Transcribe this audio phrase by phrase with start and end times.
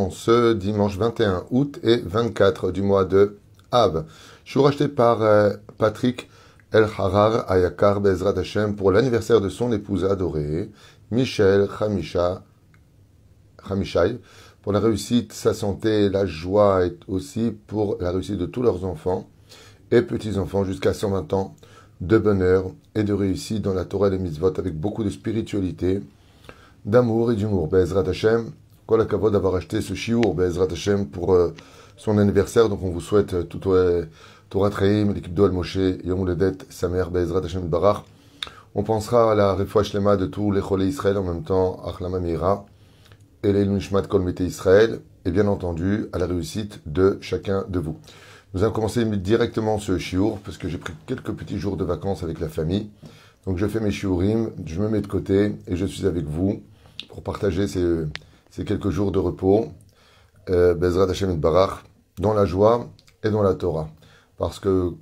[0.00, 3.36] en ce dimanche 21 août et 24 du mois de
[3.70, 4.06] Av.
[4.46, 6.30] Je suis racheté par euh, Patrick
[6.72, 10.70] El Harar Ayakar Bezrat Hashem pour l'anniversaire de son épouse adorée,
[11.10, 12.38] Michel Khamishaï,
[14.62, 18.86] pour la réussite, sa santé, la joie et aussi pour la réussite de tous leurs
[18.86, 19.28] enfants
[19.90, 21.54] et petits-enfants jusqu'à 120 ans
[22.00, 26.00] de bonheur et de réussite dans la Torah et les mitzvot avec beaucoup de spiritualité,
[26.84, 27.68] d'amour et d'humour.
[27.68, 28.50] Bezrat Hashem,
[28.86, 31.54] kol hakavod d'avoir acheté ce shiur, Bezrat Hashem, pour euh,
[31.96, 32.68] son anniversaire.
[32.68, 34.04] Donc on vous souhaite euh, tout euh,
[34.50, 38.04] Torah Traim, l'équipe d'Oal Moshe, Yom Ledet, sa mère, Bezrat Hashem Barach.
[38.76, 42.66] On pensera à la Shlema de tous les Cholés Israël en même temps, Achlama Meira,
[43.42, 47.78] et les Nishmat Kol Mete Israël, et bien entendu à la réussite de chacun de
[47.78, 47.96] vous.
[48.54, 52.22] Nous allons commencer directement ce shiur, parce que j'ai pris quelques petits jours de vacances
[52.22, 52.88] avec la famille.
[53.46, 56.62] Donc je fais mes shiurim, je me mets de côté et je suis avec vous
[57.08, 58.06] pour partager ces,
[58.64, 59.72] quelques jours de repos,
[60.50, 61.82] euh, Bezrat Hashem et Barach,
[62.18, 62.88] dans la joie
[63.24, 63.88] et dans la Torah.
[64.38, 64.92] Parce que,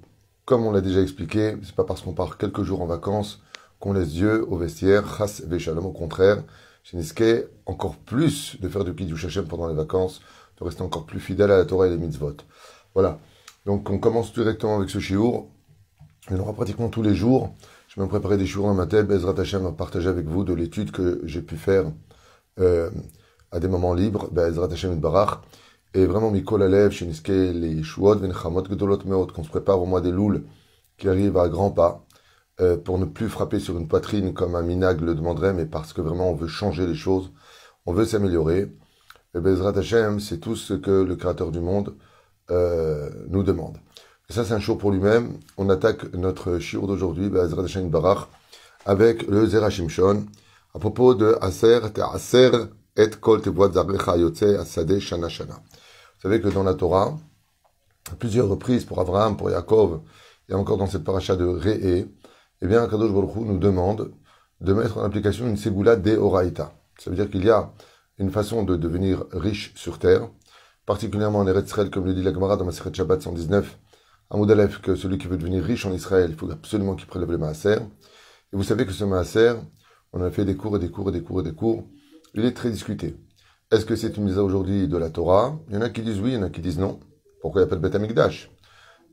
[0.47, 3.43] comme on l'a déjà expliqué, c'est pas parce qu'on part quelques jours en vacances
[3.81, 6.43] qu'on laisse Dieu au vestiaire, chas veshalom, au contraire,
[6.85, 6.97] chez
[7.67, 10.23] encore plus de faire du Kiddush pendant les vacances,
[10.59, 12.37] de rester encore plus fidèle à la Torah et les mitzvot.
[12.95, 13.19] Voilà.
[13.67, 15.47] Donc on commence directement avec ce shiur.
[16.29, 17.55] Il y en aura pratiquement tous les jours.
[17.89, 19.07] Je vais me préparer des shiurs dans ma tête.
[19.07, 21.93] Bezrat Hashem à partager avec vous de l'étude que j'ai pu faire
[22.59, 22.91] euh,
[23.51, 24.29] à des moments libres.
[24.33, 25.41] Bezrat Hashem et Barach.
[25.95, 30.01] Et vraiment, Mikol Alev, Shiniske, les Shuot, Venchamot, Gedolot Meot, qu'on se prépare au mois
[30.01, 30.45] des Louls,
[30.97, 32.07] qui arrive à grands pas,
[32.61, 35.93] euh, pour ne plus frapper sur une poitrine comme un minag le demanderait, mais parce
[35.93, 37.31] que vraiment on veut changer les choses,
[37.85, 38.73] on veut s'améliorer.
[39.35, 41.95] Et Bezrat Hashem, c'est tout ce que le Créateur du monde
[42.53, 43.79] euh, nous demande.
[44.29, 45.39] Ça, c'est un show pour lui-même.
[45.59, 48.29] On attaque notre shiur d'aujourd'hui, Bezrat Hashem Barach,
[48.87, 50.27] avec le Zerachimshon,
[50.75, 51.81] à propos de Aser,
[52.15, 52.51] Aser
[52.97, 55.55] et Kol Yotze Asade Shana Shana.
[55.55, 57.19] Vous savez que dans la Torah,
[58.11, 60.01] à plusieurs reprises pour Abraham, pour Yaakov,
[60.49, 62.07] et encore dans cette paracha de Re'e,
[62.63, 64.13] eh bien, Kadosh Baruch Hu nous demande
[64.61, 66.73] de mettre en application une Ségoula de Oraita.
[66.99, 67.73] Ça veut dire qu'il y a
[68.19, 70.29] une façon de devenir riche sur terre,
[70.87, 73.79] particulièrement en Eretz Israël, comme le dit la Gemara dans Maseret Shabbat 119,
[74.31, 77.39] à que celui qui veut devenir riche en Israël, il faut absolument qu'il prélève le
[77.39, 77.77] Maaser.
[78.53, 79.55] Et vous savez que ce Maaser,
[80.13, 81.87] on a fait des cours et des cours et des cours et des cours,
[82.35, 83.15] il est très discuté.
[83.71, 85.59] Est-ce que c'est une mise aujourd'hui de la Torah?
[85.69, 86.99] Il y en a qui disent oui, il y en a qui disent non.
[87.41, 88.51] Pourquoi il appelle Bet Amikdash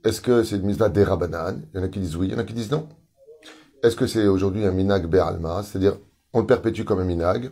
[0.06, 1.64] Est-ce que c'est une mise des Rabbanan?
[1.74, 2.88] Il y en a qui disent oui, il y en a qui disent non.
[3.84, 5.64] Est-ce que c'est aujourd'hui un minag be'alma?
[5.64, 5.98] C'est-à-dire,
[6.34, 7.52] on le perpétue comme un minag,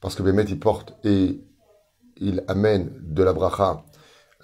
[0.00, 1.40] parce que Bémet, il porte et
[2.20, 3.84] il amène de la bracha.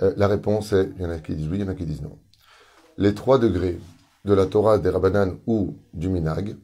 [0.03, 1.75] Euh, la réponse est, il y en a qui disent oui, il y en a
[1.75, 2.19] qui disent non.
[2.97, 3.79] Les trois degrés
[4.25, 6.57] de la Torah, des Rabbanan ou du minag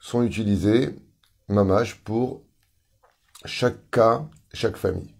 [0.00, 0.94] sont utilisés,
[1.48, 2.44] mamash, pour
[3.44, 5.14] chaque cas, chaque famille.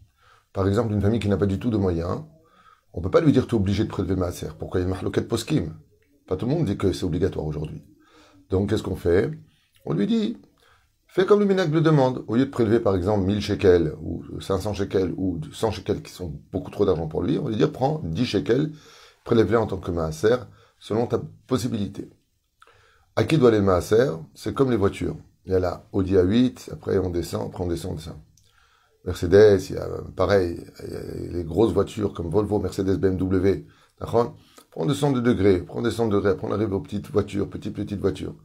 [0.53, 2.25] Par exemple, une famille qui n'a pas du tout de moyens,
[2.93, 4.49] on ne peut pas lui dire tu es obligé de prélever maaser.
[4.59, 5.79] Pourquoi il y a une mahloket poskim?
[6.27, 7.85] Pas tout le monde dit que c'est obligatoire aujourd'hui.
[8.51, 9.31] Donc qu'est-ce qu'on fait?
[9.85, 10.39] On lui dit
[11.09, 12.25] fais comme le minac le demande.
[12.29, 16.13] Au lieu de prélever par exemple 1000 shekels ou 500 shekels ou 100 shekels qui
[16.13, 18.73] sont beaucoup trop d'argent pour lui, on lui dit prends 10 shekels,
[19.25, 20.37] prélève-les en tant que maaser
[20.79, 22.09] selon ta possibilité.
[23.17, 24.13] À qui doit aller le maaser?
[24.35, 25.17] C'est comme les voitures.
[25.45, 28.17] Il y a la Audi A8, après on descend, après on descend, on descend.
[29.05, 33.65] Mercedes, il y a pareil, il y les grosses voitures comme Volvo, Mercedes, BMW.
[33.99, 34.37] D'accord?
[34.77, 37.75] On descend de degrés, on descend de degrés, après on arrive aux petites voitures, petites,
[37.75, 38.37] petites voitures.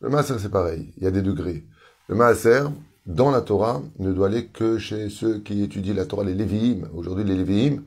[0.00, 1.66] Le maaser, c'est pareil, il y a des degrés.
[2.08, 2.62] Le maaser,
[3.04, 6.88] dans la Torah, ne doit aller que chez ceux qui étudient la Torah, les Lévi'im.
[6.94, 7.82] Aujourd'hui, les Lévi'im,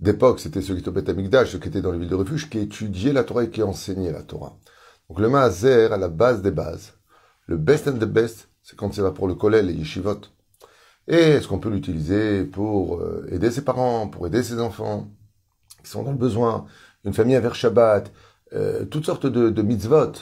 [0.00, 2.58] d'époque, c'était ceux qui étaient au ceux qui étaient dans les villes de refuge, qui
[2.60, 4.56] étudiaient la Torah et qui enseignaient la Torah.
[5.10, 6.94] Donc le maaser, à la base des bases,
[7.46, 10.20] le best and the best, c'est quand c'est va pour le kollel, les yeshivot.
[11.06, 15.10] Et est-ce qu'on peut l'utiliser pour euh, aider ses parents, pour aider ses enfants
[15.84, 16.64] qui sont dans le besoin,
[17.04, 18.10] une famille vers Shabbat,
[18.54, 20.12] euh, toutes sortes de, de mitzvot?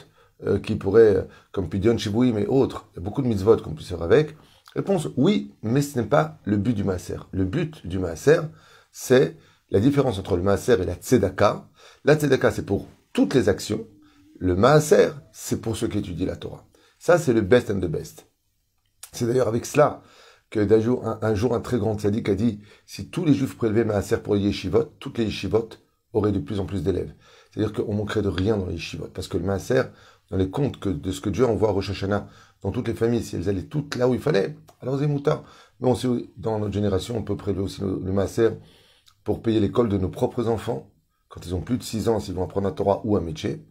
[0.44, 3.74] Euh, qui pourraient, comme Pidion Shibouim et autres, il y a beaucoup de mitzvot qu'on
[3.74, 4.36] peut faire avec.
[4.74, 7.18] Réponse oui, mais ce n'est pas le but du maaser.
[7.30, 8.40] Le but du maaser,
[8.90, 9.36] c'est
[9.70, 11.68] la différence entre le maaser et la tzedaka.
[12.04, 13.86] La tzedaka, c'est pour toutes les actions.
[14.38, 16.66] Le maaser, c'est pour ceux qui étudient la Torah.
[16.98, 18.26] Ça, c'est le best and the best.
[19.12, 20.02] C'est d'ailleurs avec cela
[20.50, 24.18] que un, jour, un très grand tzaddik a dit, si tous les juifs prélevaient maaser
[24.18, 25.68] pour les yeshivot, toutes les yeshivot
[26.12, 27.12] aurait de plus en plus d'élèves.
[27.50, 29.08] C'est-à-dire qu'on manquerait de rien dans les yeshivot.
[29.08, 29.82] Parce que le maaser,
[30.30, 32.28] dans les comptes que, de ce que Dieu envoie à Rosh Hashanah,
[32.62, 35.44] dans toutes les familles, si elles allaient toutes là où il fallait, alors c'est moutards.
[35.80, 35.96] Mais on
[36.36, 38.60] dans notre génération, on peut prélever aussi le, le
[39.22, 40.90] pour payer l'école de nos propres enfants.
[41.28, 43.66] Quand ils ont plus de 6 ans, s'ils vont apprendre à Torah ou à métier,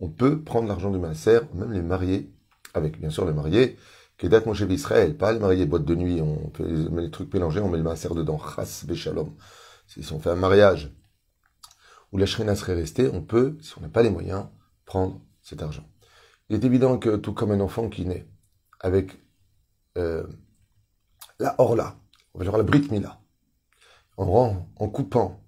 [0.00, 2.32] on peut prendre l'argent du maaser, même les mariés,
[2.74, 3.76] avec bien sûr le marié,
[4.18, 7.32] qui est date Moshe Israël, pas le marié boîte de nuit, on fait les, trucs
[7.32, 9.32] mélangés, on met le maaser dedans, chas Béchalom.
[9.86, 10.92] Si on fait un mariage
[12.12, 14.46] où la shrina serait restée, on peut, si on n'a pas les moyens,
[14.84, 15.84] prendre cet argent.
[16.48, 18.28] Il est évident que tout comme un enfant qui naît
[18.80, 19.18] avec
[19.96, 20.26] euh,
[21.38, 21.96] la orla,
[22.34, 23.20] on va dire la brit mila,
[24.16, 25.42] en, en coupant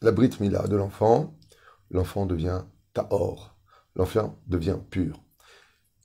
[0.00, 1.36] la brit mila de l'enfant,
[1.90, 2.62] l'enfant devient
[2.92, 3.56] taor,
[3.94, 5.22] l'enfant devient pur.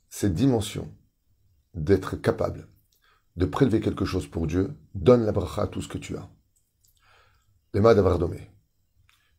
[0.09, 0.94] Cette dimension
[1.73, 2.68] d'être capable
[3.35, 6.30] de prélever quelque chose pour Dieu donne la bracha à tout ce que tu as.
[7.73, 8.50] Les domé.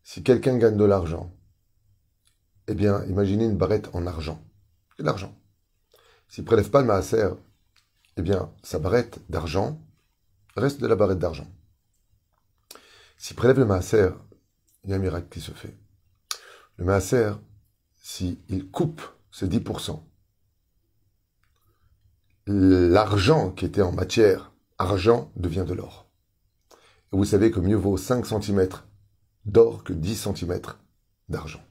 [0.02, 1.34] Si quelqu'un gagne de l'argent,
[2.68, 4.40] eh bien, imaginez une barrette en argent.
[4.98, 5.34] L'argent.
[6.28, 7.30] S'il ne prélève pas le maaser,
[8.16, 9.80] eh bien, sa barrette d'argent
[10.56, 11.46] reste de la barrette d'argent.
[13.16, 14.10] S'il prélève le maaser,
[14.84, 15.76] il y a un miracle qui se fait.
[16.76, 17.32] Le maaser,
[17.96, 20.02] s'il coupe ces 10%,
[22.46, 26.08] l'argent qui était en matière, argent devient de l'or.
[27.10, 28.68] Vous savez que mieux vaut 5 cm
[29.44, 30.60] d'or que 10 cm
[31.28, 31.62] d'argent.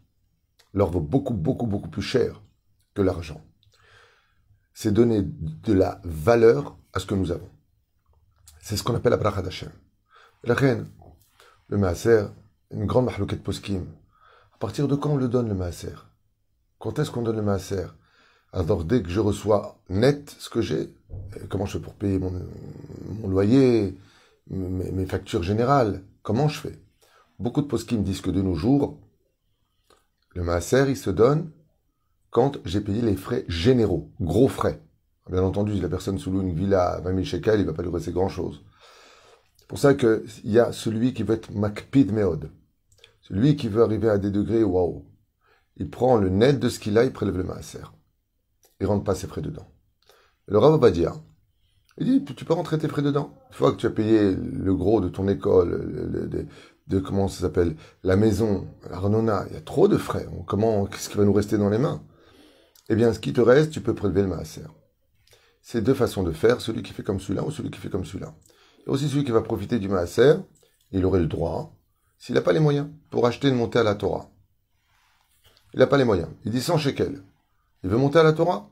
[0.74, 2.42] L'or vaut beaucoup, beaucoup, beaucoup plus cher
[3.02, 3.42] l'argent.
[4.74, 7.50] C'est donner de la valeur à ce que nous avons.
[8.62, 9.72] C'est ce qu'on appelle la bracha d'Hachem.
[10.44, 10.88] La reine,
[11.68, 12.26] le maaser,
[12.72, 13.86] une grande mahlouket poskim.
[14.54, 15.96] À partir de quand on le donne le maaser?
[16.80, 17.88] Quand est-ce qu'on donne le maaser?
[18.54, 20.94] Alors dès que je reçois net ce que j'ai,
[21.50, 22.34] comment je fais pour payer mon,
[23.28, 23.98] loyer,
[24.50, 26.80] mes, mes, factures générales Comment je fais?
[27.40, 29.00] Beaucoup de poskim disent que de nos jours,
[30.36, 31.52] le maaser, il se donne
[32.66, 34.82] j'ai payé les frais généraux, gros frais.
[35.30, 37.74] Bien entendu, si la personne sous une villa à 20 000 shekels, il ne va
[37.74, 38.64] pas lui rester grand-chose.
[39.58, 42.50] C'est pour ça qu'il y a celui qui veut être makpid meod.
[43.22, 45.06] Celui qui veut arriver à des degrés, waouh.
[45.76, 47.84] Il prend le net de ce qu'il a, il prélève le maaser.
[48.80, 49.68] Il rentre pas ses frais dedans.
[50.48, 51.20] Le Rav dire,
[51.98, 53.34] il dit, tu peux rentrer tes frais dedans?
[53.50, 56.48] Une fois que tu as payé le gros de ton école,
[56.88, 60.28] de comment ça s'appelle, la maison, l'Arnona, il y a trop de frais.
[60.46, 62.02] Comment, qu'est-ce qui va nous rester dans les mains?
[62.90, 64.64] Eh bien, ce qui te reste, tu peux prélever le maaser.
[65.62, 68.06] C'est deux façons de faire, celui qui fait comme celui-là ou celui qui fait comme
[68.06, 68.34] celui-là.
[68.86, 70.36] Et aussi celui qui va profiter du maaser,
[70.92, 71.76] il aurait le droit,
[72.18, 74.32] s'il n'a pas les moyens, pour acheter une montée à la Torah.
[75.74, 76.30] Il n'a pas les moyens.
[76.46, 77.22] Il dit 100 shekels.
[77.84, 78.70] Il veut monter à la Torah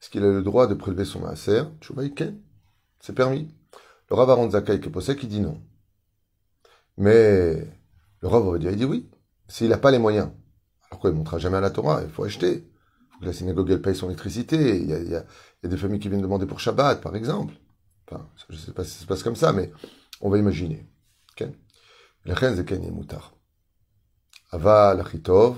[0.00, 1.62] Est-ce qu'il a le droit de prélever son maaser?
[3.00, 3.52] C'est permis.
[4.08, 5.60] Le Rav Aaron Zakai qui dit non.
[6.96, 7.66] Mais
[8.20, 9.10] le Rav il dit oui.
[9.48, 10.30] S'il n'a pas les moyens,
[10.88, 12.69] alors quoi, il ne montera jamais à la Torah, il faut acheter.
[13.20, 14.80] La synagogue elle paye son électricité.
[14.80, 15.24] Il y, a,
[15.62, 17.54] des familles qui viennent demander pour Shabbat, par exemple.
[18.08, 19.70] Enfin, je ne sais pas si ça se passe comme ça, mais
[20.20, 20.86] on va imaginer.
[22.26, 23.34] La reine c'est Ken Moutar.
[24.50, 25.56] Ava Lachitov,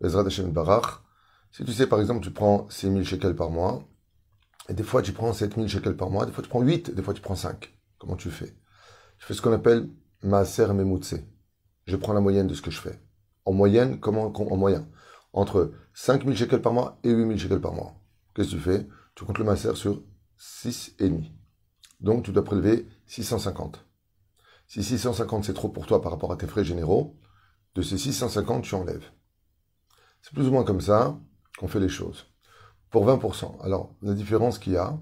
[0.00, 1.00] Bezrat Hashem Barach.
[1.52, 3.82] Si tu sais, par exemple, tu prends 6 000 shekels par mois,
[4.68, 6.94] et des fois tu prends 7 000 shekels par mois, des fois tu prends 8,
[6.94, 7.72] des fois tu prends 5.
[7.98, 8.54] Comment tu fais?
[9.18, 9.88] Tu fais ce qu'on appelle
[10.22, 11.14] Maaser Memutse.
[11.86, 13.00] Je prends la moyenne de ce que je fais.
[13.46, 14.86] En moyenne, comment en moyenne
[15.32, 17.94] Entre 5000 shekels par mois et 8000 shekels par mois.
[18.34, 18.88] Qu'est-ce que tu fais?
[19.14, 20.02] Tu comptes le Maaser sur
[20.38, 21.30] 6,5.
[22.00, 23.84] Donc tu dois prélever 650.
[24.66, 27.18] Si 650 c'est trop pour toi par rapport à tes frais généraux,
[27.74, 29.10] de ces 650 tu enlèves.
[30.22, 31.18] C'est plus ou moins comme ça
[31.58, 32.26] qu'on fait les choses.
[32.90, 34.98] Pour 20%, alors la différence qu'il y a,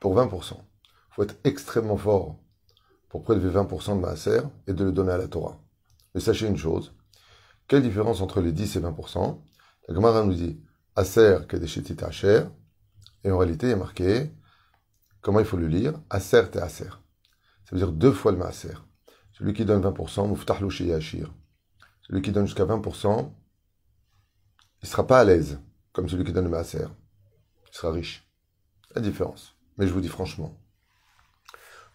[0.00, 2.38] pour 20%, il faut être extrêmement fort
[3.08, 5.60] pour prélever 20% de maaser et de le donner à la Torah.
[6.14, 6.94] Mais sachez une chose,
[7.68, 9.40] quelle différence entre les 10 et 20%
[9.90, 10.56] La Gemara nous dit
[10.94, 12.44] Aser kadeshetit asher,
[13.24, 14.30] et en réalité il a marqué,
[15.20, 16.00] comment il faut le lire?
[16.08, 16.88] Aser te aser.
[17.64, 18.74] Ça veut dire deux fois le maaser.
[19.32, 21.34] Celui qui donne 20%, muftahlu yashir.
[22.02, 23.32] Celui qui donne jusqu'à 20%,
[24.60, 25.58] il ne sera pas à l'aise,
[25.92, 26.86] comme celui qui donne le maaser.
[27.66, 28.30] Il sera riche.
[28.94, 29.56] La différence.
[29.76, 30.56] Mais je vous dis franchement,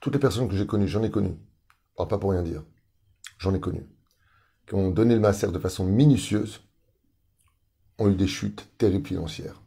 [0.02, 1.38] toutes les personnes que j'ai connues, j'en ai connu,
[1.96, 2.66] pas pour rien dire,
[3.38, 3.88] j'en ai connu,
[4.68, 6.60] qui ont donné le maaser de façon minutieuse,
[7.98, 9.62] ont eu des chutes terribles financières.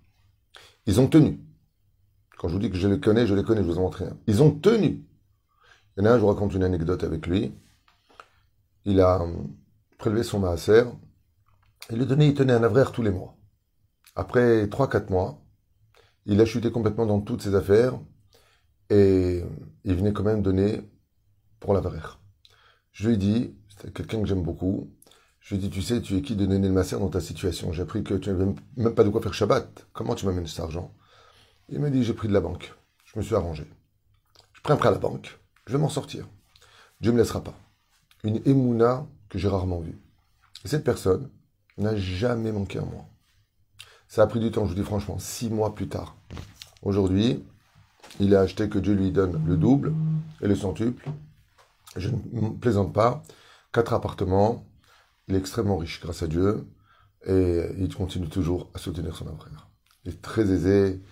[0.87, 1.41] Ils ont tenu.
[2.39, 3.99] Quand je vous dis que je les connais, je les connais, je vous en montre
[3.99, 4.17] rien.
[4.27, 5.05] Ils ont tenu.
[5.97, 7.53] Il y en a un, je vous raconte une anecdote avec lui.
[8.85, 9.55] Il a hum,
[9.99, 10.85] prélevé son maaser.
[11.91, 13.37] Il le donnait, il tenait un avraire tous les mois.
[14.15, 15.43] Après 3-4 mois,
[16.27, 17.99] il a chuté complètement dans toutes ses affaires.
[18.91, 19.43] Et
[19.85, 20.81] il venait quand même donner
[21.61, 21.83] pour la
[22.93, 24.91] Je lui ai dit, c'est quelqu'un que j'aime beaucoup,
[25.49, 27.23] je lui ai dit, tu sais, tu es qui de donner le masser dans ta
[27.23, 27.73] situation?
[27.73, 29.87] J'ai appris que tu n'avais même pas de quoi faire Shabbat.
[29.95, 30.93] Comment tu m'amènes cet argent?
[31.71, 32.75] Il m'a dit, j'ai pris de la banque.
[33.07, 33.67] Je me suis arrangé.
[34.53, 35.41] Je prends un prêt à la banque.
[35.67, 36.29] Je vais m'en sortir.
[37.01, 37.55] Dieu ne me laissera pas.
[38.25, 39.99] Une émouna que j'ai rarement vue.
[40.67, 41.31] Et cette personne
[41.79, 43.07] n'a jamais manqué un mois.
[44.07, 46.15] Ça a pris du temps, je vous dis franchement, six mois plus tard.
[46.83, 47.43] Aujourd'hui,
[48.21, 49.95] il a acheté que Dieu lui donne le double
[50.43, 51.09] et le centuple.
[51.97, 53.23] Je ne plaisante pas.
[53.73, 54.67] Quatre appartements.
[55.29, 56.67] Il est extrêmement riche grâce à Dieu.
[57.27, 59.71] Et il continue toujours à soutenir son frère.
[60.05, 61.03] Il est très aisé.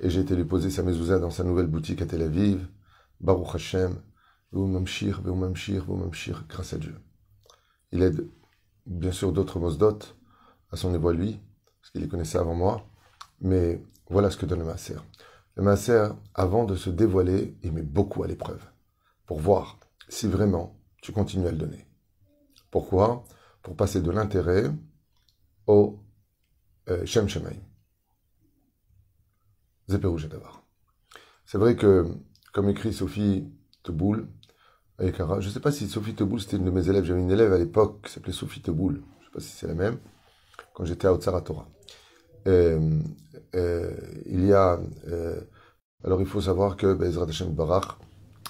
[0.00, 2.66] Et j'ai été lui poser sa mezouza dans sa nouvelle boutique à Tel Aviv.
[3.20, 4.00] Baruch Hashem.
[4.52, 6.96] Mamshir, Mamshir, Mamshir, grâce à Dieu.
[7.92, 8.28] Il aide
[8.86, 9.98] bien sûr d'autres mosdot
[10.72, 11.40] à son niveau lui,
[11.80, 12.84] parce qu'il les connaissait avant moi.
[13.40, 14.98] Mais voilà ce que donne le Maaser.
[15.54, 18.64] Le Maaser, avant de se dévoiler, il met beaucoup à l'épreuve
[19.26, 21.86] pour voir si vraiment tu continues à le donner.
[22.70, 23.24] Pourquoi?
[23.62, 24.70] Pour passer de l'intérêt
[25.66, 25.98] au
[26.88, 27.56] euh, Shem Shemaim.
[29.88, 30.64] d'avoir.
[31.44, 32.06] C'est vrai que,
[32.52, 33.48] comme écrit Sophie
[33.82, 34.28] Teboul,
[34.98, 37.04] je ne sais pas si Sophie Teboul c'était une de mes élèves.
[37.04, 38.94] J'avais une élève à l'époque qui s'appelait Sophie Teboul.
[38.94, 39.98] Je ne sais pas si c'est la même.
[40.74, 41.68] Quand j'étais à Otsara Torah.
[42.46, 44.78] Il y a.
[45.08, 45.40] Euh,
[46.04, 47.98] alors il faut savoir que Bezrat Hashem Barach,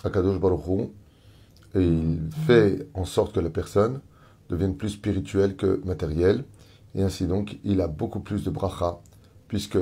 [0.04, 0.90] Akadosh Baruch
[1.74, 4.00] et il fait en sorte que la personne
[4.50, 6.44] devienne plus spirituelle que matérielle.
[6.94, 8.98] Et ainsi donc, il a beaucoup plus de bracha,
[9.48, 9.78] puisque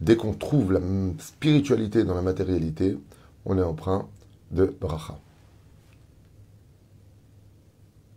[0.00, 0.80] dès qu'on trouve la
[1.18, 2.96] spiritualité dans la matérialité,
[3.44, 4.08] on est emprunt
[4.52, 5.18] de bracha.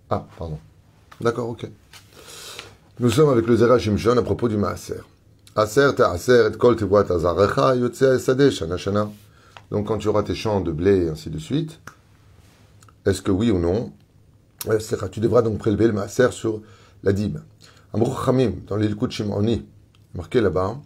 [0.09, 0.59] Ah, pardon.
[1.19, 1.67] D'accord, ok.
[2.99, 5.01] Nous sommes avec le Zera Shimshon à propos du Maaser.
[5.55, 6.75] Aser aser et kol
[7.09, 9.09] azarecha yotze shana shana.
[9.71, 11.79] Donc quand tu auras tes champs de blé et ainsi de suite,
[13.05, 13.91] est-ce que oui ou non,
[15.11, 16.61] tu devras donc prélever le maaser sur
[17.03, 17.43] la dîme.
[17.93, 19.65] Amrou Khamim, dans l'Ilkut Shimoni,
[20.13, 20.77] marqué là-bas,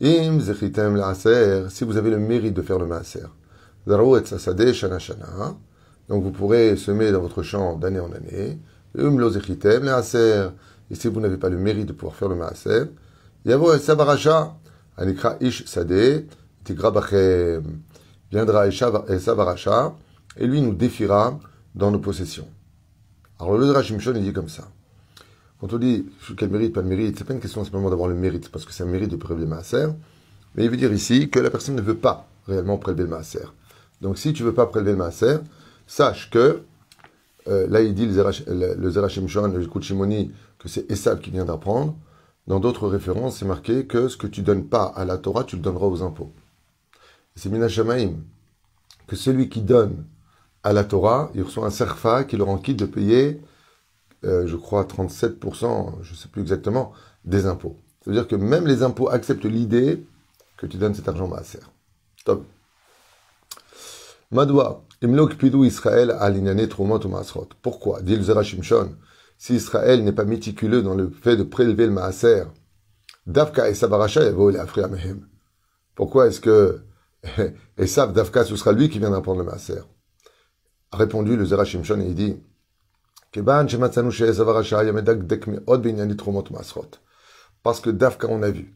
[0.00, 3.26] Im zechitem la'aser, si vous avez le mérite de faire le maaser.
[3.86, 5.56] Zarou et sasade shana shana.
[6.08, 8.60] Donc vous pourrez semer dans votre champ d'année en année.
[8.96, 10.50] Um lo zechitem la'aser.
[10.90, 12.84] Et si vous n'avez pas le mérite de pouvoir faire le maaser,
[13.44, 14.54] yavo et savarasha,
[14.96, 16.26] anikra ish sade,
[16.62, 17.82] tigra bachem.
[18.30, 19.94] Viendra Esav Aracha,
[20.36, 21.38] et lui nous défiera
[21.74, 22.46] dans nos possessions.
[23.40, 24.68] Alors le Rachim Shon, il dit comme ça.
[25.60, 28.48] Quand on dit quel mérite, pas mérite, c'est pas une question simplement d'avoir le mérite,
[28.50, 29.86] parce que c'est un mérite de prélever le maaser,
[30.54, 33.46] mais il veut dire ici que la personne ne veut pas réellement prélever le maaser.
[34.00, 35.38] Donc si tu veux pas prélever le maaser,
[35.86, 36.62] sache que,
[37.48, 41.96] euh, là il dit le Zerachim Shon, le Kuchimoni, que c'est Esav qui vient d'apprendre.
[42.46, 45.56] Dans d'autres références, c'est marqué que ce que tu donnes pas à la Torah, tu
[45.56, 46.32] le donneras aux impôts.
[47.36, 48.14] C'est Minashamaim,
[49.06, 50.04] que celui qui donne
[50.62, 53.40] à la Torah, il reçoit un serfa qui le rend quitte de payer,
[54.24, 56.92] euh, je crois, 37%, je ne sais plus exactement,
[57.24, 57.76] des impôts.
[58.04, 60.04] Ça veut dire que même les impôts acceptent l'idée
[60.56, 61.60] que tu donnes cet argent maaser.
[62.24, 62.44] Top.
[64.30, 67.48] Madwa, Imlok Pidou Israël alignane trumot maasrot.
[67.62, 68.02] Pourquoi?
[68.02, 68.96] Dit le Shimshon,
[69.38, 72.44] si Israël n'est pas méticuleux dans le fait de prélever le maaser,
[73.26, 75.26] Davka et Sabarasha yavo le mehem.
[75.94, 76.80] Pourquoi est-ce que
[77.78, 79.82] et Sav Davka, ce sera lui qui vient d'apprendre le maaser?
[80.92, 82.36] Répondu le Zera Shimshon et il dit
[87.62, 88.74] parce que Dafka, on a vu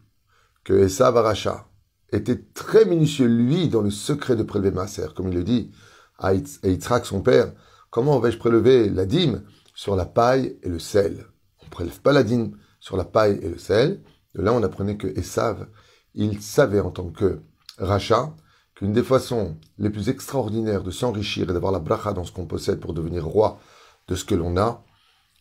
[0.62, 1.66] que Esav Aracha
[2.12, 5.72] était très minutieux, lui, dans le secret de prélever Maaser, comme il le dit
[6.18, 7.52] à Yitzhak, son père.
[7.90, 9.42] Comment vais-je prélever la dîme
[9.74, 11.26] sur la paille et le sel?
[11.62, 14.02] On ne prélève pas la dîme sur la paille et le sel.
[14.34, 15.66] De là, on apprenait que Esav,
[16.14, 17.40] il savait en tant que
[17.78, 18.34] Racha
[18.74, 22.46] qu'une des façons les plus extraordinaires de s'enrichir et d'avoir la bracha dans ce qu'on
[22.46, 23.60] possède pour devenir roi
[24.08, 24.84] de ce que l'on a,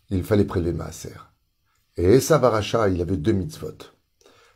[0.09, 1.15] il fallait prélever Maaser.
[1.97, 3.77] Et Esav Aracha, il avait deux mitzvot.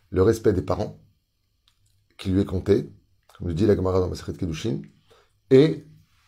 [0.10, 1.00] Le respect des parents,
[2.18, 2.90] qui lui est compté,
[3.38, 4.82] comme le dit la Gemara dans Maseret Kedushin,
[5.50, 5.86] et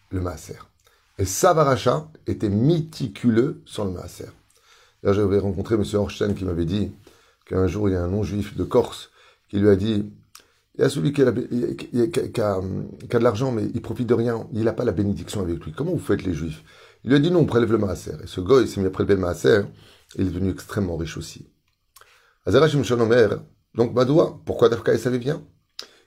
[0.09, 0.59] le Maaser.
[1.17, 4.29] Et Savaracha était méticuleux sur le Maaser.
[5.03, 5.83] Là, j'avais rencontré M.
[5.93, 6.91] Horstein qui m'avait dit
[7.45, 9.09] qu'un jour, il y a un non-juif de Corse
[9.49, 10.11] qui lui a dit
[10.77, 14.47] il y a celui qui a, de l'argent, mais il profite de rien.
[14.53, 15.71] Il n'a pas la bénédiction avec lui.
[15.71, 16.63] Comment vous faites les juifs?
[17.03, 18.13] Il lui a dit non, on prélève le maaser.
[18.23, 19.61] Et ce il s'est mis à prélever le maaser.
[20.15, 21.49] Il est devenu extrêmement riche aussi.
[22.45, 23.39] Azara Shimshon Omer,
[23.75, 25.43] donc Madoua, pourquoi Dafka il savait bien?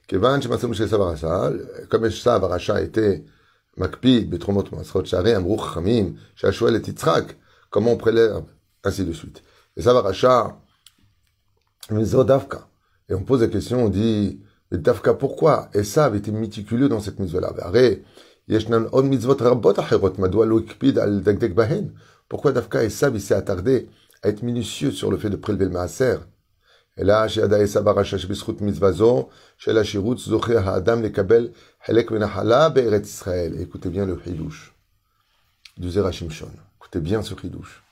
[0.06, 3.24] Kevan Shemasom Shesavarasha était
[3.76, 7.36] Makpid, Betromot Masrot Shari, Amruch Chamim, Shashuel et Titzrak,
[7.70, 8.42] comment on prélève?
[8.84, 9.42] Ainsi de suite.
[9.76, 10.58] Et Savarasha,
[11.90, 12.68] Mizro Dafka.
[13.08, 14.40] Et on pose la question, on dit,
[14.72, 15.68] et Dafka, pourquoi?
[15.74, 17.52] Esav était méticuleux dans cette mitzvah-là
[22.28, 23.88] Pourquoi Dafka Esav il s'est attardé
[24.22, 26.16] à être minutieux sur le fait de prélever le maaser?
[26.96, 27.26] Et là.
[33.58, 34.74] Écoutez bien le Hidush
[35.78, 36.50] du Zerachimshon.
[36.78, 37.82] Écoutez bien ce Hidush.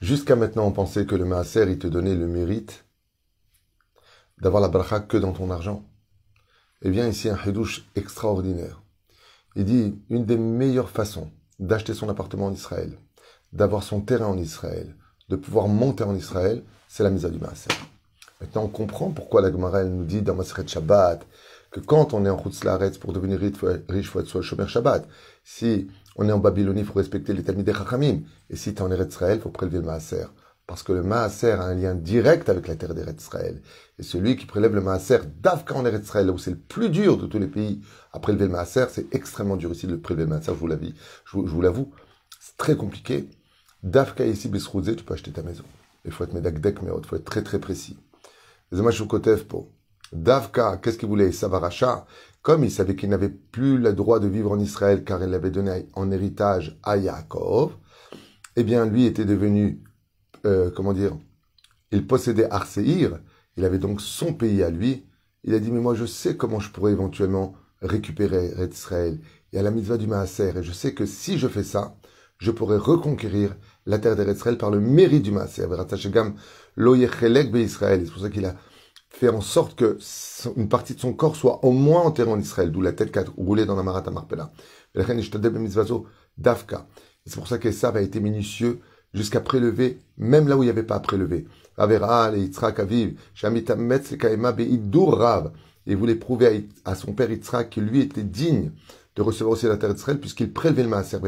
[0.00, 2.84] Jusqu'à maintenant, on pensait que le maaser, il te donnait le mérite
[4.38, 5.84] d'avoir la bracha que dans ton argent.
[6.82, 8.82] Eh bien, ici, un hidouche extraordinaire.
[9.54, 12.96] Il dit, une des meilleures façons d'acheter son appartement en Israël,
[13.52, 14.96] d'avoir son terrain en Israël,
[15.28, 17.68] de pouvoir monter en Israël, c'est la mise à du Maaser.
[18.40, 21.26] Maintenant, on comprend pourquoi la Gemara nous dit dans Maseret Shabbat
[21.70, 23.56] que quand on est en Laaretz, pour devenir riche,
[23.90, 25.06] il faut être sur le Shomer Shabbat.
[25.44, 28.22] Si on est en Babylonie, il faut respecter les Talmidei Chachamim.
[28.48, 30.26] Et si tu es en Israël, il faut prélever le Maaser.
[30.70, 33.60] Parce que le Maaser a un lien direct avec la terre d'Eretz Israël.
[33.98, 36.90] Et celui qui prélève le Maaser d'Afka en Eretz Israël, là où c'est le plus
[36.90, 37.80] dur de tous les pays
[38.12, 40.92] à prélever le Maaser, c'est extrêmement dur ici de prélever le Maaser, je vous l'avoue.
[41.24, 41.92] Je vous, l'avoue.
[42.38, 43.28] C'est très compliqué.
[43.82, 45.64] D'Afka ici, Besrouzé, tu peux acheter ta maison.
[46.04, 47.98] Il faut être médagdek, mais il faut être très très précis.
[50.12, 51.32] Davka, qu'est-ce qu'il voulait?
[51.32, 52.06] Savaracha,
[52.42, 55.50] comme il savait qu'il n'avait plus le droit de vivre en Israël car il l'avait
[55.50, 57.72] donné en héritage à Yaakov,
[58.54, 59.82] eh bien lui était devenu,
[60.46, 61.16] euh, comment dire,
[61.90, 63.20] il possédait Arseir,
[63.56, 65.04] il avait donc son pays à lui.
[65.44, 69.18] Il a dit, mais moi je sais comment je pourrais éventuellement récupérer Israël.
[69.52, 71.96] et à la mitzvah du Maaser, et je sais que si je fais ça,
[72.38, 73.56] je pourrais reconquérir
[73.86, 75.66] la terre d'Israël par le mérite du Maaser.
[75.68, 75.68] C'est
[78.12, 78.56] pour ça qu'il a
[79.08, 79.98] fait en sorte que
[80.56, 83.18] une partie de son corps soit au moins enterrée en Israël, d'où la tête qui
[83.18, 84.52] a roulé dans la Marat Marpella.
[87.26, 88.80] C'est pour ça qu'Esav a été minutieux
[89.14, 91.46] jusqu'à prélever, même là où il n'y avait pas à prélever.
[95.86, 98.72] Et il voulait prouver à son père Yitzhak qu'il lui était digne
[99.16, 101.18] de recevoir aussi la terre d'Israël puisqu'il prélevait le maaser.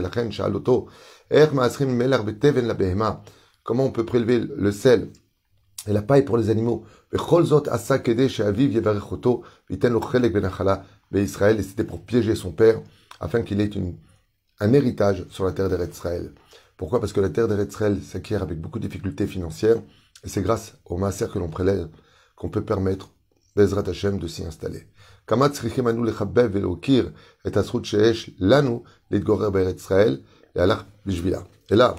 [3.62, 5.08] Comment on peut prélever le sel
[5.86, 6.84] et la paille pour les animaux?
[7.12, 7.18] Et
[11.26, 12.80] c'était pour piéger son père,
[13.20, 13.96] afin qu'il ait une,
[14.60, 16.32] un héritage sur la terre d'Israël.
[16.82, 16.98] Pourquoi?
[16.98, 19.80] Parce que la terre d'Israël s'acquiert avec beaucoup de difficultés financières,
[20.24, 21.88] et c'est grâce au maaser que l'on prélève
[22.34, 23.12] qu'on peut permettre
[23.54, 24.88] Bezrat Hashem de s'y installer.
[31.70, 31.94] Et là,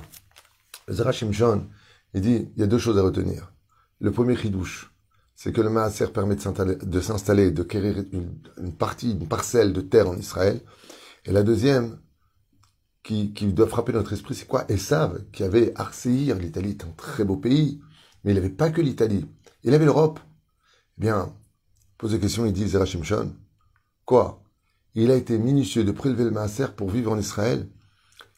[0.89, 1.67] Zera Shimshon,
[2.13, 3.53] il dit, il y a deux choses à retenir.
[4.01, 4.93] Le premier chidouche,
[5.33, 10.09] c'est que le Maaser permet de s'installer, de quérir une, partie, une parcelle de terre
[10.09, 10.59] en Israël.
[11.23, 11.99] Et la deuxième,
[13.03, 14.65] qui, doit frapper notre esprit, c'est quoi?
[14.69, 17.81] Esav, qui avait Arseir, l'Italie est un très beau pays,
[18.23, 19.25] mais il n'avait pas que l'Italie,
[19.63, 20.19] il avait l'Europe.
[20.97, 21.35] Eh bien,
[21.97, 23.35] pose la question, il dit Zera Shimshon,
[24.05, 24.41] quoi?
[24.95, 27.67] Il a été minutieux de prélever le Maaser pour vivre en Israël.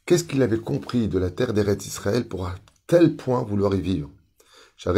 [0.05, 2.55] Qu'est-ce qu'il avait compris de la terre d'Eretz Israël pour à
[2.87, 4.09] tel point vouloir y vivre?
[4.77, 4.89] Ce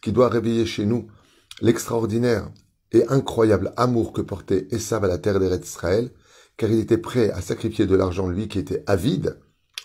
[0.00, 1.08] qui doit réveiller chez nous
[1.60, 2.50] l'extraordinaire
[2.96, 6.10] et incroyable amour que portait Esav à la terre d'Eretz Israël,
[6.56, 9.38] car il était prêt à sacrifier de l'argent, lui qui était avide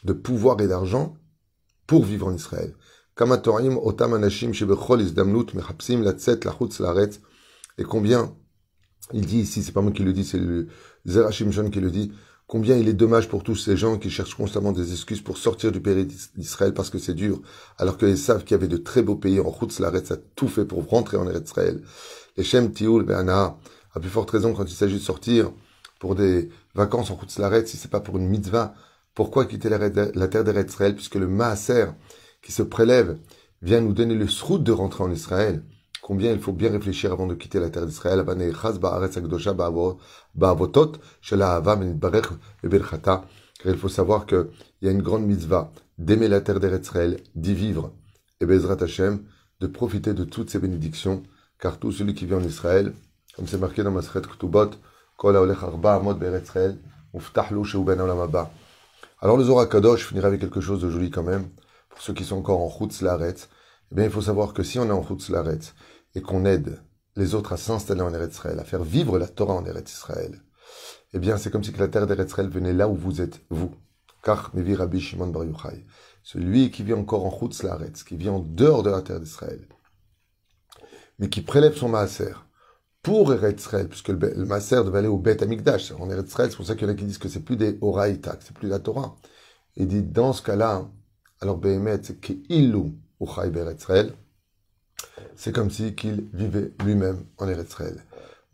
[0.04, 1.16] de pouvoir et d'argent,
[1.86, 2.74] pour vivre en Israël.
[7.78, 8.36] Et combien,
[9.14, 10.68] il dit ici, c'est pas moi qui le dis, c'est le
[11.06, 12.14] Zerachim John qui le dit,
[12.52, 15.72] Combien il est dommage pour tous ces gens qui cherchent constamment des excuses pour sortir
[15.72, 17.42] du pays d'Israël parce que c'est dur,
[17.78, 20.66] alors qu'ils savent qu'il y avait de très beaux pays en Laretz a tout fait
[20.66, 21.82] pour rentrer en Israël.
[22.38, 23.58] Et Shem Tioul Be'ana
[23.94, 25.52] a plus forte raison quand il s'agit de sortir
[26.00, 28.74] pour des vacances en route, Laretz, si c'est pas pour une mitzvah.
[29.14, 31.88] Pourquoi quitter la, terre d'Eretz Israël puisque le Maaser
[32.42, 33.18] qui se prélève
[33.62, 35.64] vient nous donner le srout de rentrer en Israël?
[36.02, 38.26] Combien il faut bien réfléchir avant de quitter la terre d'Israël?
[43.64, 44.48] Car il faut savoir qu'il
[44.82, 47.94] y a une grande mitzvah d'aimer la terre d'Israël, d'y vivre,
[48.40, 49.24] et Bezrat Hashem,
[49.60, 51.22] de profiter de toutes ces bénédictions,
[51.62, 52.94] car tout celui qui vit en Israël,
[53.36, 54.72] comme c'est marqué dans Masret Ktubot,
[55.24, 55.46] alors
[59.38, 61.48] le Zohar Kadosh finira avec quelque chose de joli quand même,
[61.90, 63.48] pour ceux qui sont encore en Chutz Laretz,
[63.92, 65.76] eh bien il faut savoir que si on est en Chutz Laretz,
[66.16, 66.82] et qu'on aide
[67.16, 70.42] les autres à s'installer en Eretz Israël, à faire vivre la Torah en Eretz Israël,
[71.14, 73.76] eh bien, c'est comme si la terre d'Eretz Israël venait là où vous êtes, vous.
[74.24, 75.86] Car Rabbi Shimon Bar Yochai,
[76.24, 79.68] celui qui vit encore en Chutz Laaretz, qui vit en dehors de la terre d'Israël,
[81.22, 82.34] mais qui prélève son maaser
[83.04, 86.76] pour Eretz puisque le, maaser devait aller au Beth Amikdash, en Eretz c'est pour ça
[86.76, 88.80] qu'il y en a qui disent que c'est plus des Oraïta, que c'est plus la
[88.80, 89.16] Torah.
[89.76, 90.90] Il dit, dans ce cas-là,
[91.40, 94.14] alors Behemet, c'est Ke'ilu Uchai Beretz Israël,
[95.36, 97.78] c'est comme si qu'il vivait lui-même en Eretz.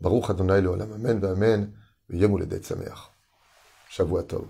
[0.00, 1.72] Baruch Adonai Amen, Amen,
[2.10, 3.12] Yom Uledet Sameach.
[3.90, 4.48] Shavuot Tov.